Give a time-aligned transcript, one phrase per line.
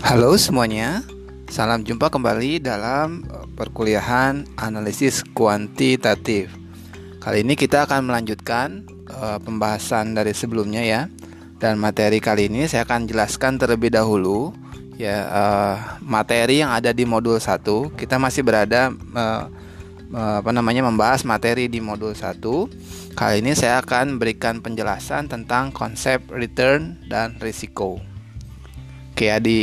[0.00, 1.04] Halo semuanya,
[1.52, 6.48] salam jumpa kembali dalam eh, perkuliahan analisis kuantitatif.
[7.20, 11.02] Kali ini kita akan melanjutkan uh, pembahasan dari sebelumnya ya.
[11.60, 14.56] Dan materi kali ini saya akan jelaskan terlebih dahulu
[14.96, 17.60] ya uh, materi yang ada di modul 1.
[17.92, 19.44] Kita masih berada uh,
[20.16, 22.40] apa namanya membahas materi di modul 1.
[23.12, 28.09] Kali ini saya akan berikan penjelasan tentang konsep return dan risiko.
[29.20, 29.60] Oke ya di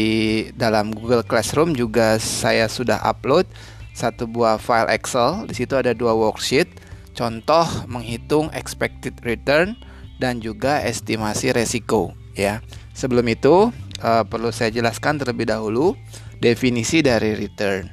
[0.53, 3.49] dalam Google Classroom juga saya sudah upload
[3.89, 5.49] satu buah file Excel.
[5.49, 6.69] Di situ ada dua worksheet,
[7.17, 9.73] contoh menghitung expected return
[10.21, 12.61] dan juga estimasi resiko ya.
[12.93, 13.73] Sebelum itu
[14.05, 15.97] uh, perlu saya jelaskan terlebih dahulu
[16.37, 17.89] definisi dari return.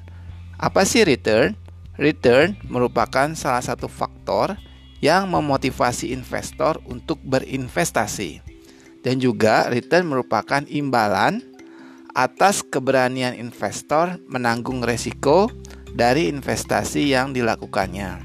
[0.60, 1.56] Apa sih return?
[1.96, 4.52] Return merupakan salah satu faktor
[5.00, 8.52] yang memotivasi investor untuk berinvestasi.
[9.00, 11.53] Dan juga return merupakan imbalan
[12.14, 15.50] atas keberanian investor menanggung resiko
[15.94, 18.22] dari investasi yang dilakukannya.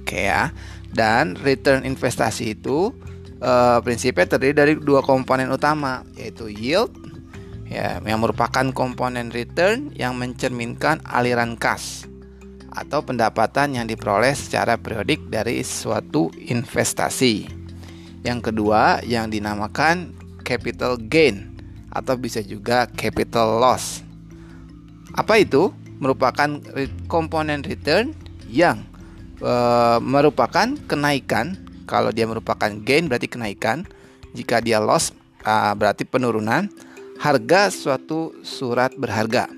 [0.00, 0.54] Oke ya.
[0.90, 2.90] Dan return investasi itu
[3.38, 6.90] e, prinsipnya terdiri dari dua komponen utama yaitu yield
[7.70, 12.10] ya yang merupakan komponen return yang mencerminkan aliran kas
[12.74, 17.46] atau pendapatan yang diperoleh secara periodik dari suatu investasi.
[18.22, 21.49] Yang kedua yang dinamakan capital gain
[21.90, 24.06] atau bisa juga capital loss.
[25.14, 25.74] Apa itu?
[26.00, 26.48] Merupakan
[27.10, 28.16] komponen return
[28.48, 28.86] yang
[29.42, 29.54] e,
[30.00, 31.58] merupakan kenaikan.
[31.84, 33.84] Kalau dia merupakan gain berarti kenaikan.
[34.32, 36.70] Jika dia loss e, berarti penurunan
[37.20, 39.50] harga suatu surat berharga.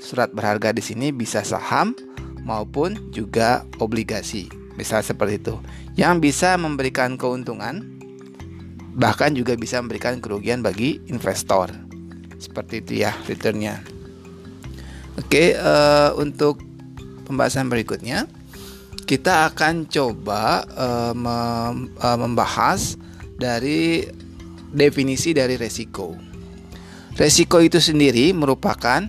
[0.00, 1.92] Surat berharga di sini bisa saham
[2.46, 4.48] maupun juga obligasi.
[4.78, 5.56] Bisa seperti itu.
[5.98, 7.95] Yang bisa memberikan keuntungan
[8.96, 11.68] bahkan juga bisa memberikan kerugian bagi investor.
[12.40, 13.84] Seperti itu ya returnnya.
[15.20, 16.60] Oke, uh, untuk
[17.28, 18.28] pembahasan berikutnya
[19.06, 22.98] kita akan coba uh, mem uh, membahas
[23.36, 24.04] dari
[24.72, 26.16] definisi dari resiko.
[27.16, 29.08] Resiko itu sendiri merupakan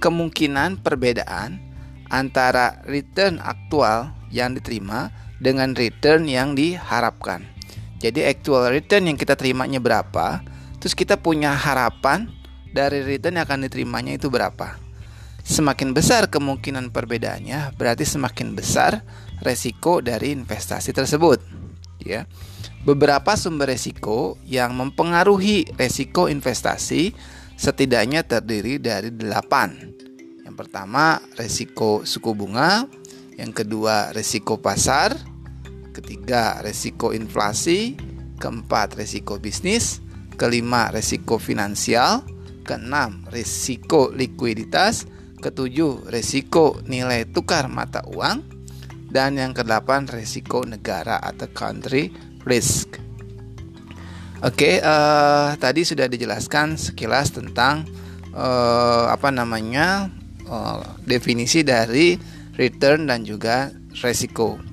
[0.00, 1.60] kemungkinan perbedaan
[2.08, 7.51] antara return aktual yang diterima dengan return yang diharapkan.
[8.02, 10.42] Jadi actual return yang kita terimanya berapa,
[10.82, 12.26] terus kita punya harapan
[12.74, 14.74] dari return yang akan diterimanya itu berapa.
[15.46, 19.06] Semakin besar kemungkinan perbedaannya, berarti semakin besar
[19.38, 21.38] resiko dari investasi tersebut.
[22.02, 22.26] Ya.
[22.82, 27.14] Beberapa sumber resiko yang mempengaruhi resiko investasi
[27.54, 29.78] setidaknya terdiri dari delapan.
[30.42, 32.90] Yang pertama, resiko suku bunga,
[33.38, 35.14] yang kedua, resiko pasar,
[35.92, 37.94] ketiga resiko inflasi,
[38.40, 40.00] keempat resiko bisnis,
[40.40, 42.24] kelima resiko finansial,
[42.64, 45.06] keenam resiko likuiditas,
[45.38, 48.42] ketujuh resiko nilai tukar mata uang,
[49.12, 52.08] dan yang kedelapan resiko negara atau country
[52.48, 52.98] risk.
[54.42, 57.86] Oke, uh, tadi sudah dijelaskan sekilas tentang
[58.34, 60.10] uh, apa namanya
[60.50, 62.18] uh, definisi dari
[62.58, 63.70] return dan juga
[64.02, 64.71] resiko.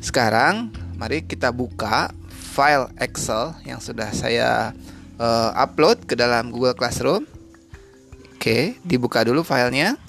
[0.00, 4.72] Sekarang mari kita buka file Excel yang sudah saya
[5.20, 7.28] uh, upload ke dalam Google Classroom.
[8.40, 10.00] Oke, dibuka dulu filenya.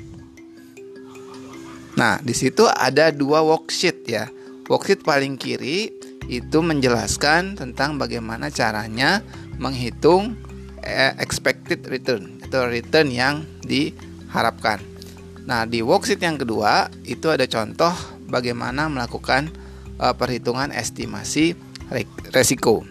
[2.00, 4.32] Nah, di situ ada dua worksheet ya.
[4.72, 5.92] Worksheet paling kiri
[6.32, 9.20] itu menjelaskan tentang bagaimana caranya
[9.60, 10.40] menghitung
[10.80, 14.80] eh, expected return atau return yang diharapkan.
[15.44, 17.92] Nah, di worksheet yang kedua itu ada contoh
[18.32, 19.52] bagaimana melakukan
[19.98, 21.58] uh, perhitungan estimasi
[22.32, 22.86] resiko.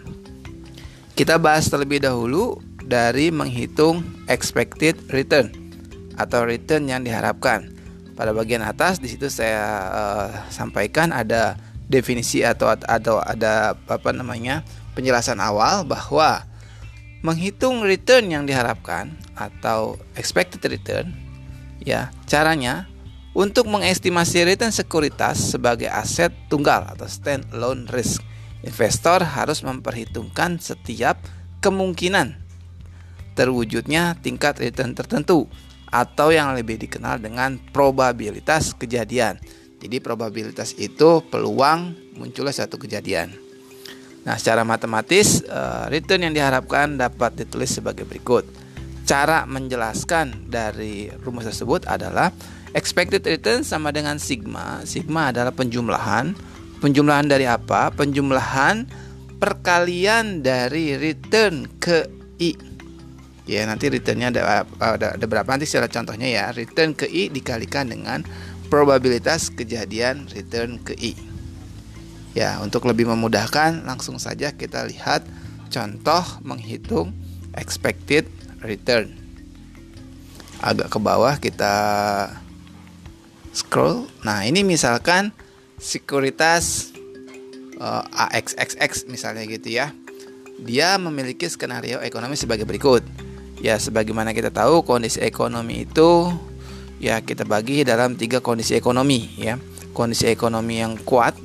[1.17, 5.49] Kita bahas terlebih dahulu dari menghitung expected return
[6.19, 7.71] atau return yang diharapkan.
[8.13, 11.57] Pada bagian atas di situ saya uh, sampaikan ada
[11.89, 14.61] definisi atau atau ada apa namanya
[14.93, 16.45] penjelasan awal bahwa
[17.25, 21.13] menghitung return yang diharapkan atau expected return
[21.81, 22.90] ya caranya
[23.31, 28.19] untuk mengestimasi return sekuritas sebagai aset tunggal atau stand alone risk,
[28.63, 31.15] investor harus memperhitungkan setiap
[31.63, 32.41] kemungkinan
[33.31, 35.47] terwujudnya tingkat return tertentu
[35.91, 39.39] atau yang lebih dikenal dengan probabilitas kejadian.
[39.81, 43.33] Jadi probabilitas itu peluang munculnya satu kejadian.
[44.21, 48.45] Nah, secara matematis eh, return yang diharapkan dapat ditulis sebagai berikut.
[49.09, 52.29] Cara menjelaskan dari rumus tersebut adalah
[52.71, 54.79] Expected return sama dengan sigma.
[54.87, 56.31] Sigma adalah penjumlahan.
[56.79, 57.91] Penjumlahan dari apa?
[57.91, 58.87] Penjumlahan
[59.37, 62.07] perkalian dari return ke
[62.39, 62.55] I.
[63.49, 66.45] Ya, nanti returnnya ada, ada, ada berapa nanti secara contohnya ya.
[66.55, 68.23] Return ke I dikalikan dengan
[68.71, 71.13] probabilitas kejadian return ke I.
[72.31, 75.27] Ya, untuk lebih memudahkan langsung saja kita lihat
[75.67, 77.11] contoh menghitung
[77.59, 78.31] expected
[78.63, 79.11] return.
[80.63, 81.75] Agak ke bawah kita
[83.51, 84.07] scroll.
[84.23, 85.35] Nah, ini misalkan
[85.77, 86.95] sekuritas
[87.79, 89.91] uh, eh, AXXX misalnya gitu ya.
[90.61, 93.03] Dia memiliki skenario ekonomi sebagai berikut.
[93.61, 96.33] Ya, sebagaimana kita tahu kondisi ekonomi itu
[97.01, 99.57] ya kita bagi dalam tiga kondisi ekonomi ya.
[99.91, 101.35] Kondisi ekonomi yang kuat,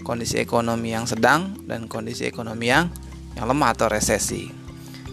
[0.00, 2.88] kondisi ekonomi yang sedang dan kondisi ekonomi yang
[3.36, 4.48] yang lemah atau resesi.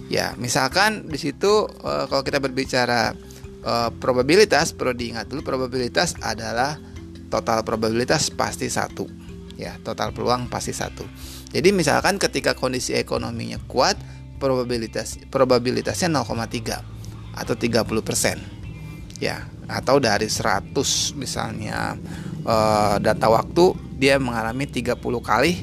[0.08, 3.12] Ya, misalkan di situ uh, kalau kita berbicara
[3.64, 6.78] uh, probabilitas perlu diingat dulu probabilitas adalah
[7.34, 9.10] total probabilitas pasti satu.
[9.58, 11.06] Ya, total peluang pasti satu.
[11.54, 13.98] Jadi misalkan ketika kondisi ekonominya kuat,
[14.42, 19.22] probabilitas probabilitasnya 0,3 atau 30%.
[19.22, 20.74] Ya, atau dari 100
[21.16, 21.96] misalnya
[22.44, 25.54] uh, data waktu dia mengalami 30 kali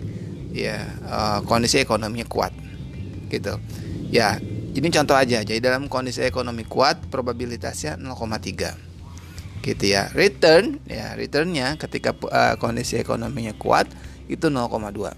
[0.54, 2.54] ya uh, kondisi ekonominya kuat.
[3.30, 3.54] Gitu.
[4.10, 4.38] Ya,
[4.74, 5.42] ini contoh aja.
[5.42, 10.08] Jadi dalam kondisi ekonomi kuat probabilitasnya 0,3 gitu ya.
[10.16, 13.90] Return ya, returnnya ketika uh, kondisi ekonominya kuat
[14.30, 15.10] itu 0,2.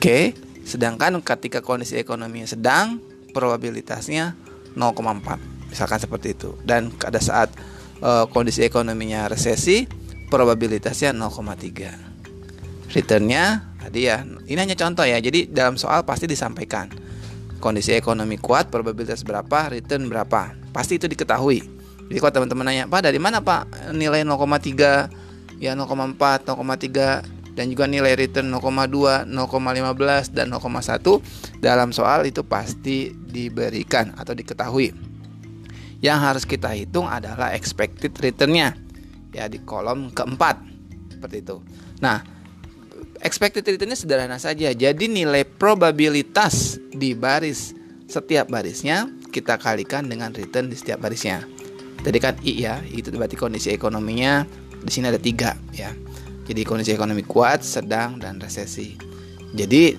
[0.00, 0.32] Oke,
[0.70, 3.02] Sedangkan ketika kondisi ekonominya sedang,
[3.34, 4.38] probabilitasnya
[4.78, 5.66] 0,4.
[5.66, 6.54] Misalkan seperti itu.
[6.62, 7.50] Dan pada saat
[7.98, 9.90] e, kondisi ekonominya resesi,
[10.30, 12.94] probabilitasnya 0,3.
[12.94, 15.18] Returnnya tadi ya, ini hanya contoh ya.
[15.18, 16.86] Jadi dalam soal pasti disampaikan
[17.60, 20.56] kondisi ekonomi kuat, probabilitas berapa, return berapa.
[20.72, 21.60] Pasti itu diketahui.
[22.10, 25.06] Jadi kalau teman-teman nanya, Pak dari mana Pak nilai 0,3,
[25.62, 33.12] ya 0,4, 0,3 dan juga nilai return 0,2, 0,15 dan 0,1 dalam soal itu pasti
[33.12, 34.90] diberikan atau diketahui.
[36.00, 38.72] Yang harus kita hitung adalah expected returnnya
[39.30, 40.56] ya di kolom keempat
[41.12, 41.60] seperti itu.
[42.00, 42.39] Nah,
[43.20, 44.72] expected returnnya sederhana saja.
[44.72, 47.76] Jadi nilai probabilitas di baris
[48.10, 51.46] setiap barisnya kita kalikan dengan return di setiap barisnya.
[52.00, 54.48] Tadi kan I ya, itu berarti kondisi ekonominya
[54.80, 55.92] di sini ada tiga ya.
[56.48, 58.98] Jadi kondisi ekonomi kuat, sedang, dan resesi.
[59.54, 59.94] Jadi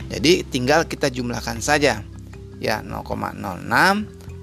[0.06, 2.02] Jadi tinggal kita jumlahkan saja.
[2.56, 3.36] Ya, 0,06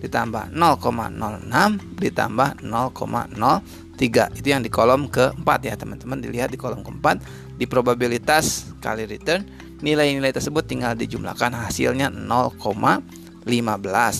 [0.03, 4.36] ditambah 0,06 ditambah 0,03.
[4.36, 6.19] Itu yang di kolom keempat ya, teman-teman.
[6.19, 7.24] Dilihat di kolom keempat
[7.55, 9.48] di probabilitas kali return,
[9.83, 13.43] nilai-nilai tersebut tinggal dijumlahkan hasilnya 0,15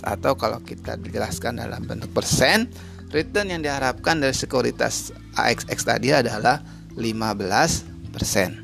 [0.03, 2.67] atau kalau kita dijelaskan dalam bentuk persen,
[3.15, 6.60] return yang diharapkan dari sekuritas AXX tadi adalah
[7.00, 8.60] 15 persen.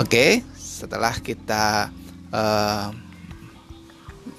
[0.00, 1.92] Oke, setelah kita
[2.32, 2.88] uh,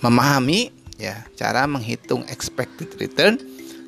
[0.02, 3.38] memahami ya cara menghitung expected return,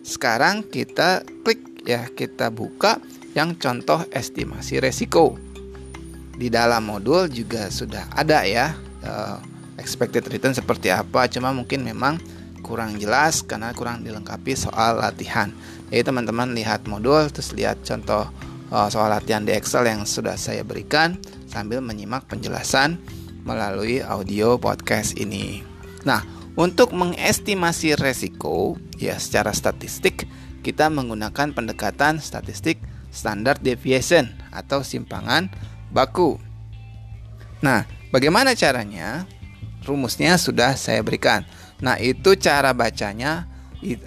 [0.05, 3.01] sekarang kita klik ya kita buka
[3.38, 5.38] yang contoh estimasi resiko.
[6.36, 8.74] Di dalam modul juga sudah ada ya
[9.06, 9.38] uh,
[9.78, 12.18] expected return seperti apa, cuma mungkin memang
[12.62, 15.54] kurang jelas karena kurang dilengkapi soal latihan.
[15.92, 18.26] Jadi teman-teman lihat modul terus lihat contoh
[18.72, 21.20] uh, soal latihan di Excel yang sudah saya berikan
[21.52, 22.96] sambil menyimak penjelasan
[23.44, 25.66] melalui audio podcast ini.
[26.08, 26.24] Nah,
[26.56, 30.26] untuk mengestimasi resiko ya secara statistik
[30.62, 32.78] kita menggunakan pendekatan statistik
[33.12, 35.51] standard deviation atau simpangan
[35.91, 36.39] baku.
[37.62, 39.27] Nah, bagaimana caranya?
[39.86, 41.46] Rumusnya sudah saya berikan.
[41.84, 43.46] Nah, itu cara bacanya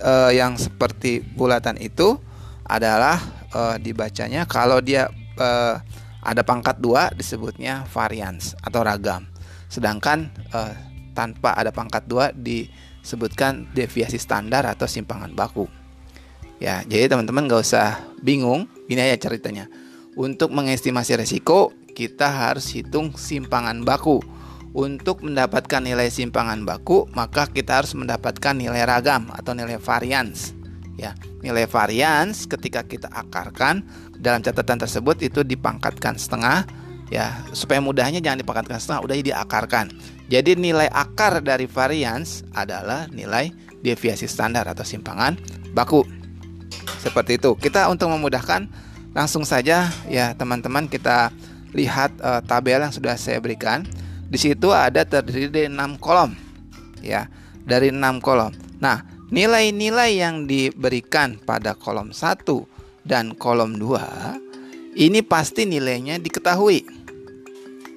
[0.00, 2.16] uh, yang seperti bulatan itu
[2.64, 3.20] adalah
[3.52, 5.76] uh, dibacanya kalau dia uh,
[6.24, 9.28] ada pangkat dua disebutnya varians atau ragam.
[9.68, 10.30] Sedangkan
[11.12, 12.70] tanpa ada pangkat dua di
[13.04, 15.68] sebutkan deviasi standar atau simpangan baku.
[16.62, 19.66] Ya, jadi teman-teman gak usah bingung, ini aja ceritanya.
[20.14, 24.22] Untuk mengestimasi resiko, kita harus hitung simpangan baku.
[24.74, 30.54] Untuk mendapatkan nilai simpangan baku, maka kita harus mendapatkan nilai ragam atau nilai varians.
[30.94, 33.82] Ya, nilai varians ketika kita akarkan
[34.18, 36.66] dalam catatan tersebut itu dipangkatkan setengah
[37.12, 39.86] ya supaya mudahnya jangan dipangkatkan setengah udah diakarkan
[40.32, 43.52] jadi nilai akar dari varians adalah nilai
[43.84, 45.36] deviasi standar atau simpangan
[45.76, 46.00] baku
[47.00, 48.66] seperti itu kita untuk memudahkan
[49.14, 51.30] langsung saja ya teman-teman kita
[51.74, 53.86] lihat uh, tabel yang sudah saya berikan
[54.30, 56.34] di situ ada terdiri dari 6 kolom
[57.04, 57.28] ya
[57.62, 58.50] dari 6 kolom
[58.82, 62.44] nah nilai-nilai yang diberikan pada kolom 1
[63.06, 64.44] dan kolom 2
[64.94, 66.86] ini pasti nilainya diketahui.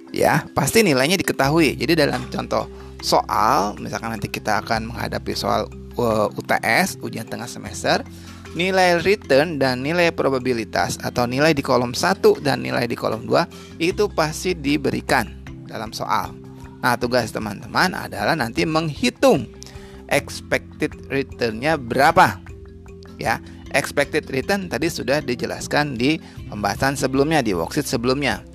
[0.09, 1.77] Ya, pasti nilainya diketahui.
[1.77, 2.65] Jadi dalam contoh
[3.05, 5.69] soal, misalkan nanti kita akan menghadapi soal
[6.01, 8.01] uh, UTS, ujian tengah semester,
[8.53, 13.81] nilai return dan nilai probabilitas atau nilai di kolom 1 dan nilai di kolom 2
[13.83, 15.27] itu pasti diberikan
[15.67, 16.31] dalam soal.
[16.79, 19.49] Nah, tugas teman-teman adalah nanti menghitung
[20.07, 22.39] expected returnnya berapa.
[23.17, 23.41] Ya,
[23.73, 28.45] expected return tadi sudah dijelaskan di pembahasan sebelumnya di worksheet sebelumnya.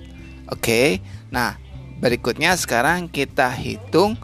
[0.49, 1.03] Oke.
[1.29, 1.59] Nah,
[1.99, 4.15] berikutnya sekarang kita hitung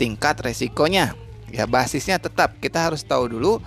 [0.00, 1.12] tingkat resikonya.
[1.50, 3.58] Ya, basisnya tetap kita harus tahu dulu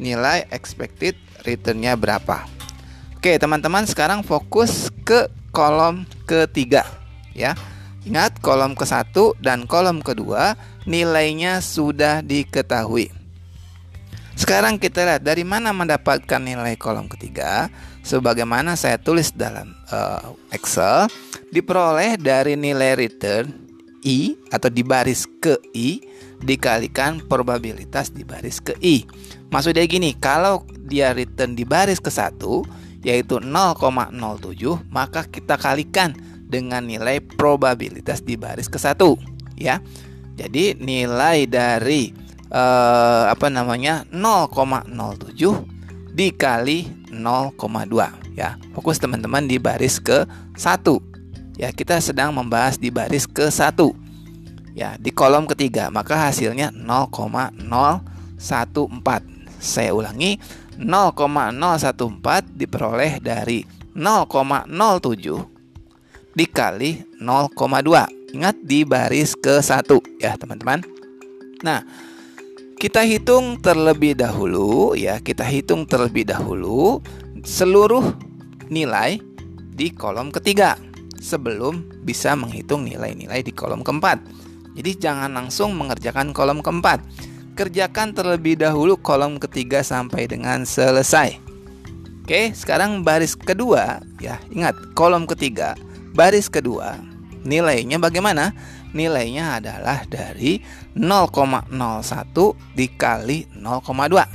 [0.00, 1.12] nilai expected
[1.44, 2.48] returnnya berapa.
[3.20, 6.88] Oke, teman-teman sekarang fokus ke kolom ketiga
[7.36, 7.52] ya.
[8.08, 10.56] Ingat kolom ke satu dan kolom kedua
[10.88, 13.12] nilainya sudah diketahui.
[14.40, 17.68] Sekarang kita lihat dari mana mendapatkan nilai kolom ketiga.
[18.00, 21.12] Sebagaimana saya tulis dalam uh, Excel,
[21.52, 23.52] diperoleh dari nilai return
[24.00, 26.00] I atau di baris ke I
[26.40, 29.04] dikalikan probabilitas di baris ke I.
[29.50, 32.62] Maksudnya gini, kalau dia return di baris ke satu
[33.00, 34.12] yaitu 0,07
[34.92, 36.12] maka kita kalikan
[36.50, 39.16] dengan nilai probabilitas di baris ke satu
[39.56, 39.80] ya.
[40.36, 42.12] Jadi nilai dari
[42.50, 44.90] eh, apa namanya 0,07
[46.14, 48.58] dikali 0,2 ya.
[48.74, 50.26] Fokus teman-teman di baris ke
[50.56, 51.60] 1.
[51.60, 53.76] Ya, kita sedang membahas di baris ke 1.
[54.72, 59.39] Ya, di kolom ketiga, maka hasilnya 0,014.
[59.60, 60.40] Saya ulangi,
[60.80, 63.60] 0,014 diperoleh dari
[63.92, 68.34] 0,07 dikali 0,2.
[68.34, 69.84] Ingat di baris ke 1
[70.18, 70.80] ya, teman-teman.
[71.60, 71.84] Nah,
[72.80, 77.04] kita hitung terlebih dahulu ya, kita hitung terlebih dahulu
[77.44, 78.16] seluruh
[78.72, 79.20] nilai
[79.76, 80.80] di kolom ketiga
[81.20, 84.24] sebelum bisa menghitung nilai-nilai di kolom keempat.
[84.72, 87.04] Jadi jangan langsung mengerjakan kolom keempat.
[87.60, 91.36] Kerjakan terlebih dahulu kolom ketiga sampai dengan selesai.
[92.24, 94.40] Oke, sekarang baris kedua ya.
[94.48, 95.76] Ingat, kolom ketiga,
[96.16, 96.96] baris kedua
[97.44, 98.56] nilainya bagaimana?
[98.90, 100.64] nilainya adalah dari
[100.98, 101.70] 0,01
[102.74, 104.26] dikali 0,2.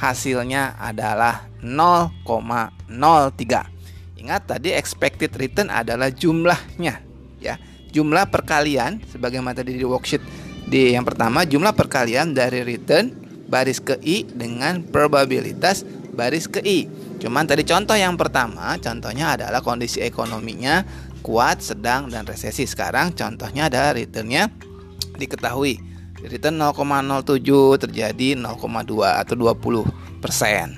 [0.00, 4.16] Hasilnya adalah 0,03.
[4.20, 7.00] Ingat tadi expected return adalah jumlahnya
[7.40, 7.56] ya.
[7.90, 10.22] Jumlah perkalian sebagaimana tadi di worksheet
[10.70, 13.10] di yang pertama jumlah perkalian dari return
[13.50, 15.82] baris ke i dengan probabilitas
[16.14, 16.86] baris ke i.
[17.20, 20.86] Cuman tadi contoh yang pertama, contohnya adalah kondisi ekonominya
[21.20, 22.64] kuat, sedang dan resesi.
[22.64, 24.48] Sekarang contohnya adalah returnnya
[25.18, 25.89] diketahui
[26.26, 30.76] return 0,07 terjadi 0,2 atau 20 persen.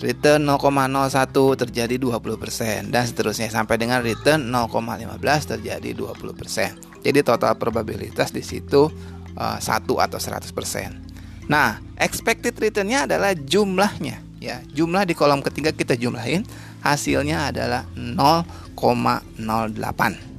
[0.00, 6.80] Return 0,01 terjadi 20 persen dan seterusnya sampai dengan return 0,15 terjadi 20 persen.
[7.04, 8.88] Jadi total probabilitas di situ
[9.36, 11.52] uh, eh, 1 atau 100%.
[11.52, 14.64] Nah, expected returnnya adalah jumlahnya ya.
[14.72, 16.48] Jumlah di kolom ketiga kita jumlahin,
[16.80, 20.29] hasilnya adalah 0,08.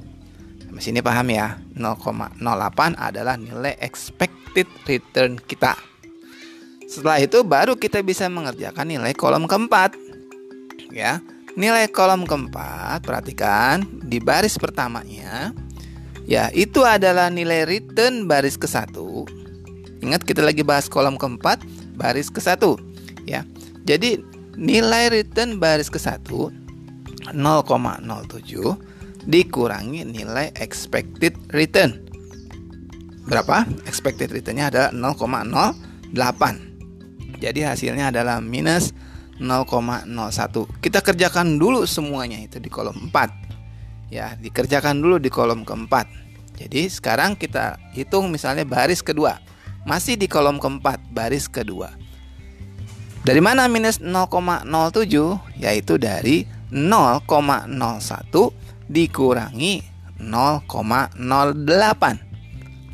[0.82, 1.62] Sini paham ya?
[1.78, 2.42] 0,08
[2.98, 5.78] adalah nilai expected return kita.
[6.90, 9.94] Setelah itu baru kita bisa mengerjakan nilai kolom keempat.
[10.90, 11.22] Ya.
[11.54, 15.54] Nilai kolom keempat, perhatikan di baris pertamanya
[16.30, 19.26] Ya, itu adalah nilai return baris ke satu.
[20.02, 21.60] Ingat kita lagi bahas kolom keempat,
[21.98, 22.78] baris ke satu.
[23.26, 23.46] Ya,
[23.86, 24.22] jadi
[24.58, 26.48] nilai return baris ke satu
[27.36, 28.91] 0,07
[29.26, 31.94] dikurangi nilai expected return.
[33.26, 33.66] Berapa?
[33.86, 36.58] Expected returnnya adalah 0,08.
[37.42, 38.94] Jadi hasilnya adalah minus
[39.42, 40.68] 0,01.
[40.82, 44.14] Kita kerjakan dulu semuanya itu di kolom 4.
[44.14, 46.06] Ya, dikerjakan dulu di kolom keempat.
[46.60, 49.42] Jadi sekarang kita hitung misalnya baris kedua.
[49.88, 51.90] Masih di kolom keempat, baris kedua.
[53.26, 54.70] Dari mana minus 0,07?
[55.58, 58.61] Yaitu dari 0,01
[58.92, 59.80] dikurangi
[60.20, 61.16] 0,08.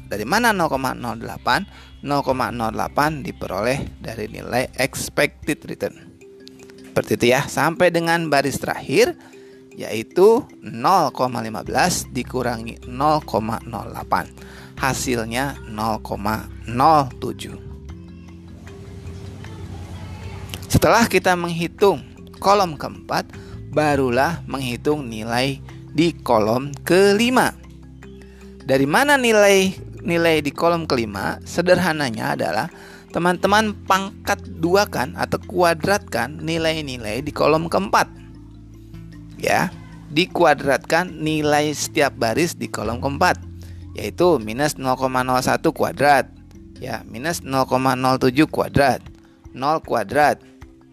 [0.08, 2.06] Dari mana 0,08?
[2.06, 5.98] 0,08 diperoleh dari nilai expected return.
[6.77, 9.18] Seperti itu ya, sampai dengan baris terakhir
[9.77, 14.25] yaitu 0,15 dikurangi 0,08.
[14.77, 17.58] Hasilnya 0,07.
[20.70, 22.01] Setelah kita menghitung
[22.38, 23.30] kolom keempat,
[23.74, 25.62] barulah menghitung nilai
[25.98, 27.50] di kolom kelima.
[28.62, 29.74] Dari mana nilai
[30.06, 31.42] nilai di kolom kelima?
[31.42, 32.70] Sederhananya adalah
[33.10, 38.06] teman-teman pangkat dua kan atau kuadratkan nilai-nilai di kolom keempat.
[39.42, 39.74] Ya,
[40.13, 43.42] dikuadratkan nilai setiap baris di kolom keempat
[43.98, 45.01] yaitu minus 0,01
[45.74, 46.30] kuadrat.
[46.77, 49.01] Ya minus 0,07 kuadrat.
[49.58, 50.38] 0 kuadrat.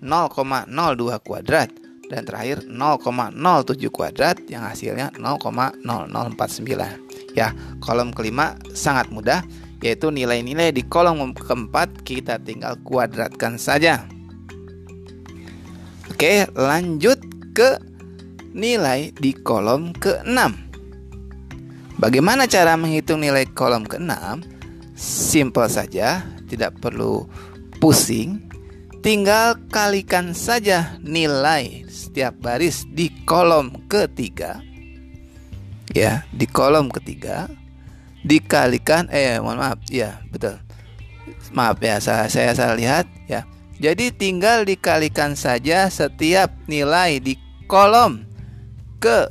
[0.01, 1.84] 0,02 kuadrat
[2.15, 7.51] dan terakhir 0,07 kuadrat yang hasilnya 0,0049 Ya,
[7.83, 9.43] kolom kelima sangat mudah
[9.83, 14.07] yaitu nilai-nilai di kolom keempat kita tinggal kuadratkan saja.
[16.09, 17.19] Oke, lanjut
[17.53, 17.83] ke
[18.55, 20.39] nilai di kolom ke-6.
[21.99, 24.47] Bagaimana cara menghitung nilai kolom ke-6?
[24.95, 27.27] Simple saja, tidak perlu
[27.83, 28.54] pusing.
[29.05, 34.65] Tinggal kalikan saja nilai setiap baris di kolom ketiga.
[35.93, 37.53] Ya di kolom ketiga
[38.25, 40.57] dikalikan eh mohon maaf ya betul.
[41.53, 43.45] Maaf ya saya saya salah lihat ya.
[43.77, 47.37] Jadi tinggal dikalikan saja setiap nilai di
[47.69, 48.25] kolom
[49.05, 49.29] ke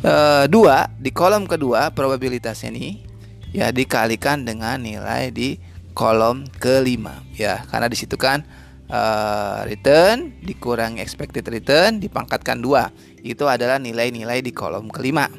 [0.00, 3.04] uh, dua di kolom kedua probabilitasnya ini
[3.52, 8.42] ya dikalikan dengan nilai di kolom kelima ya karena di situ kan
[8.90, 12.90] uh, return dikurangi expected return dipangkatkan dua
[13.24, 15.32] itu adalah nilai-nilai di kolom kelima.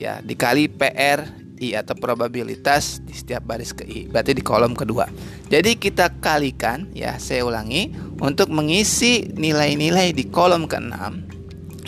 [0.00, 5.08] Ya, dikali PR I atau probabilitas di setiap baris ke I, berarti di kolom kedua.
[5.48, 10.96] Jadi kita kalikan ya, saya ulangi untuk mengisi nilai-nilai di kolom ke-6.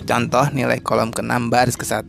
[0.08, 2.08] Contoh nilai kolom ke-6 baris ke-1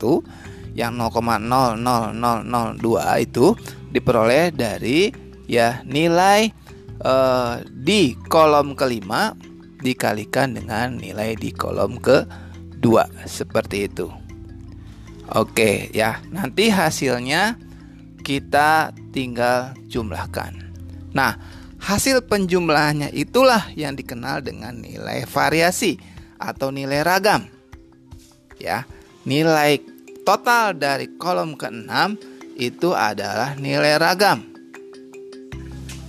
[0.76, 2.80] yang 0,00002
[3.20, 3.46] itu
[3.92, 5.12] diperoleh dari
[5.50, 6.54] ya nilai
[7.02, 9.34] uh, di kolom kelima
[9.82, 12.30] dikalikan dengan nilai di kolom ke
[12.78, 14.08] dua seperti itu.
[15.34, 17.58] Oke ya, nanti hasilnya
[18.22, 20.54] kita tinggal jumlahkan.
[21.14, 21.38] Nah,
[21.82, 25.98] hasil penjumlahannya itulah yang dikenal dengan nilai variasi
[26.38, 27.46] atau nilai ragam.
[28.58, 28.86] Ya,
[29.24, 29.82] nilai
[30.28, 31.90] total dari kolom ke-6
[32.60, 34.44] itu adalah nilai ragam.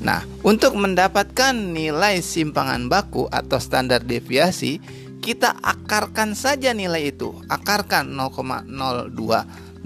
[0.00, 4.80] Nah, untuk mendapatkan nilai simpangan baku atau standar deviasi,
[5.20, 7.36] kita akarkan saja nilai itu.
[7.52, 9.84] Akarkan 0,0202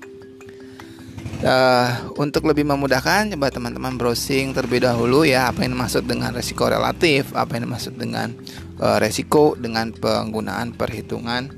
[1.43, 1.91] Uh,
[2.23, 7.36] untuk lebih memudahkan, coba teman-teman browsing terlebih dahulu ya apa yang dimaksud dengan resiko relatif,
[7.36, 8.32] apa yang dimaksud dengan
[8.79, 11.51] uh, resiko dengan penggunaan perhitungan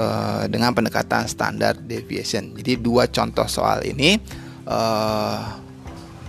[0.00, 2.56] uh, dengan pendekatan standar deviation.
[2.56, 4.16] Jadi dua contoh soal ini
[4.64, 5.40] uh,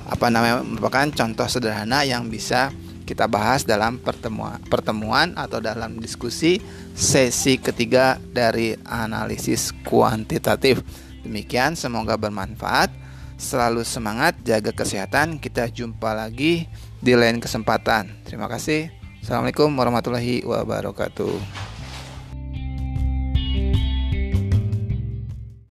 [0.08, 2.76] apa namanya merupakan contoh sederhana yang bisa
[3.08, 6.60] kita bahas dalam pertemuan pertemuan atau dalam diskusi
[6.91, 11.07] sesi ketiga dari analisis kuantitatif.
[11.28, 12.88] Demikian, semoga bermanfaat.
[13.36, 15.38] Selalu semangat, jaga kesehatan.
[15.44, 16.66] Kita jumpa lagi
[17.04, 18.24] di lain kesempatan.
[18.24, 18.90] Terima kasih.
[19.22, 21.77] Assalamualaikum warahmatullahi wabarakatuh.